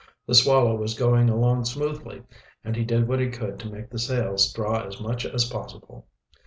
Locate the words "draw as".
4.51-4.99